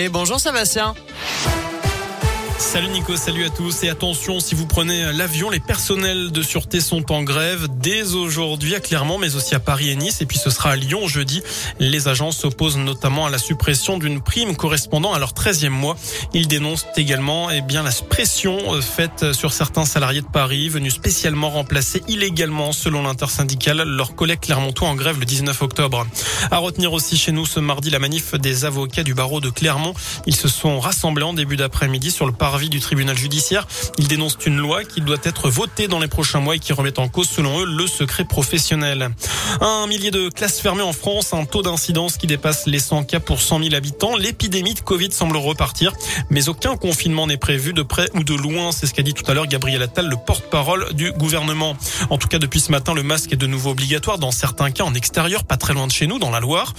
[0.00, 0.94] Et bonjour Sébastien.
[2.58, 6.80] Salut Nico, salut à tous et attention si vous prenez l'avion, les personnels de sûreté
[6.80, 10.38] sont en grève dès aujourd'hui à Clermont mais aussi à Paris et Nice et puis
[10.38, 11.40] ce sera à Lyon jeudi.
[11.78, 15.96] Les agents s'opposent notamment à la suppression d'une prime correspondant à leur 13e mois.
[16.34, 20.94] Ils dénoncent également eh bien la pression euh, faite sur certains salariés de Paris venus
[20.94, 26.06] spécialement remplacer illégalement selon l'intersyndicale leurs collègues clermontois en grève le 19 octobre.
[26.50, 29.94] À retenir aussi chez nous ce mardi la manif des avocats du barreau de Clermont.
[30.26, 33.68] Ils se sont rassemblés en début d'après-midi sur le parvis du tribunal judiciaire.
[33.98, 36.98] Ils dénoncent une loi qui doit être votée dans les prochains mois et qui remet
[36.98, 39.10] en cause, selon eux, le secret professionnel.
[39.60, 43.20] Un millier de classes fermées en France, un taux d'incidence qui dépasse les 100 cas
[43.20, 44.16] pour 100 000 habitants.
[44.16, 45.92] L'épidémie de Covid semble repartir,
[46.30, 48.72] mais aucun confinement n'est prévu de près ou de loin.
[48.72, 51.76] C'est ce qu'a dit tout à l'heure Gabriel Attal, le porte-parole du gouvernement.
[52.08, 54.84] En tout cas, depuis ce matin, le masque est de nouveau obligatoire dans certains cas
[54.84, 56.72] en extérieur, pas très loin de chez nous, dans la Loire.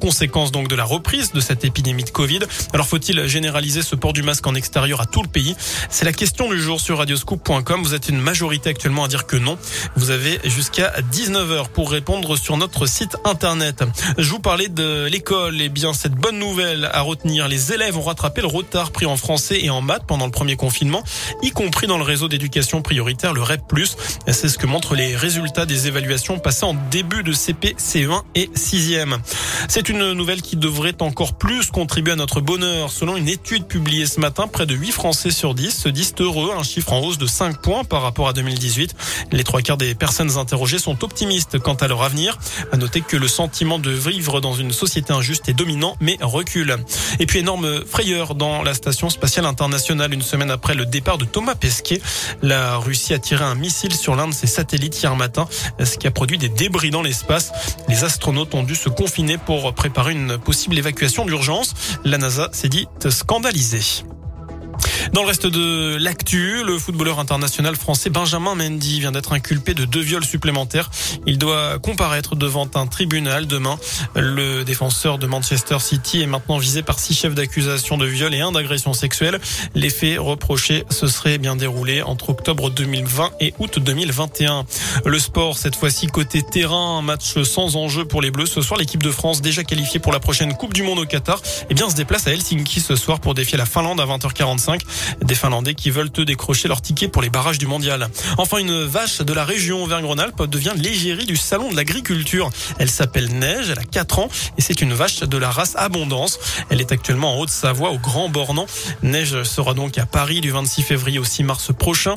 [0.00, 2.42] Conséquence donc de la reprise de cette épidémie de Covid.
[2.72, 5.56] Alors faut-il généraliser ce port du masque en extérieur à tout le pays
[5.90, 7.82] C'est la question du jour sur radioscoop.com.
[7.82, 9.58] Vous êtes une majorité actuellement à dire que non.
[9.96, 13.84] Vous avez jusqu'à 19h pour répondre sur notre site internet.
[14.18, 15.60] Je vous parlais de l'école.
[15.60, 17.48] Eh bien, cette bonne nouvelle à retenir.
[17.48, 20.56] Les élèves ont rattrapé le retard pris en français et en maths pendant le premier
[20.56, 21.02] confinement,
[21.42, 23.62] y compris dans le réseau d'éducation prioritaire, le REP+.
[24.28, 28.46] C'est ce que montrent les résultats des évaluations passées en début de CP, CE1 et
[28.54, 29.18] 6e.
[29.68, 32.90] C'est une nouvelle qui devrait encore plus contribuer à notre bonheur.
[32.90, 36.52] Selon une étude publiée ce matin, près de 8 Français sur 10 se disent heureux,
[36.58, 38.94] un chiffre en hausse de 5 points par rapport à 2018.
[39.32, 42.38] Les trois quarts des personnes interrogées sont optimistes quant à leur avenir.
[42.72, 46.76] À noter que le sentiment de vivre dans une société injuste est dominant, mais recule.
[47.20, 51.24] Et puis énorme frayeur dans la station spatiale internationale une semaine après le départ de
[51.24, 52.00] Thomas Pesquet.
[52.42, 55.46] La Russie a tiré un missile sur l'un de ses satellites hier matin,
[55.82, 57.52] ce qui a produit des débris dans l'espace.
[57.88, 61.74] Les astronautes ont dû se confiner pour préparer une possible évacuation d'urgence.
[62.04, 64.04] La NASA s'est dit scandalisée.
[65.12, 69.84] Dans le reste de l'actu, le footballeur international français Benjamin Mendy vient d'être inculpé de
[69.84, 70.90] deux viols supplémentaires.
[71.26, 73.78] Il doit comparaître devant un tribunal demain.
[74.14, 78.40] Le défenseur de Manchester City est maintenant visé par six chefs d'accusation de viol et
[78.40, 79.40] un d'agression sexuelle.
[79.74, 84.66] Les faits reprochés se seraient bien déroulés entre octobre 2020 et août 2021.
[85.04, 88.46] Le sport, cette fois-ci côté terrain, match sans enjeu pour les Bleus.
[88.46, 91.40] Ce soir, l'équipe de France, déjà qualifiée pour la prochaine Coupe du Monde au Qatar,
[91.70, 94.80] eh bien, se déplace à Helsinki ce soir pour défier la Finlande à 20h45.
[95.22, 98.08] Des Finlandais qui veulent te décrocher leur ticket pour les barrages du mondial.
[98.38, 102.50] Enfin, une vache de la région Auvergne-Rhône-Alpes devient l'égérie du salon de l'agriculture.
[102.78, 106.38] Elle s'appelle Neige, elle a 4 ans et c'est une vache de la race Abondance.
[106.70, 108.66] Elle est actuellement en Haute-Savoie au Grand Bornand.
[109.02, 112.16] Neige sera donc à Paris du 26 février au 6 mars prochain.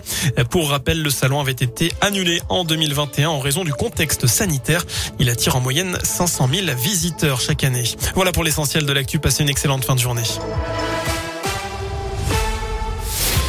[0.50, 4.86] Pour rappel, le salon avait été annulé en 2021 en raison du contexte sanitaire.
[5.20, 7.84] Il attire en moyenne 500 000 visiteurs chaque année.
[8.16, 9.20] Voilà pour l'essentiel de l'actu.
[9.20, 10.24] Passez une excellente fin de journée.